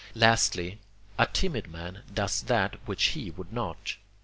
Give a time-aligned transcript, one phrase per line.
[0.15, 0.79] Lastly,
[1.19, 3.97] a timid man does that which he would not.